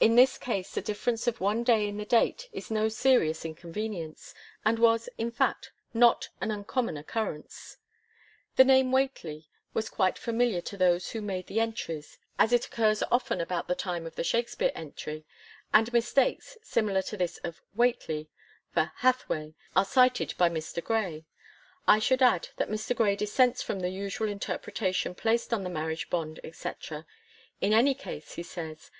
[0.00, 4.32] In this case the difference of one day in the date is no serious inconvenience,
[4.64, 7.76] and was, in fact, not an uncommon occurrence.
[8.56, 12.64] The name * Whateley' was quite familiar to those who made the entries, as it
[12.64, 15.26] occurs often about the time of the Shak spere entry,
[15.70, 18.30] and mistakes, similar to this of * Whateley'
[18.72, 20.82] for *Hathwey,' are cited by Mr.
[20.82, 21.84] Gray, pp.
[21.84, 21.96] 26 27.
[21.96, 22.96] I should add that Mr.
[22.96, 26.70] Gray dissents from the usual interpretation placed on the marriage bond, &;c.
[27.60, 28.96] 'In any case,' he says, p.